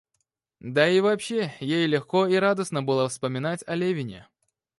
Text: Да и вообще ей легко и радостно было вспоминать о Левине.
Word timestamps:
Да 0.61 0.89
и 0.89 0.99
вообще 0.99 1.53
ей 1.59 1.85
легко 1.85 2.25
и 2.25 2.35
радостно 2.37 2.81
было 2.81 3.07
вспоминать 3.07 3.63
о 3.67 3.75
Левине. 3.75 4.27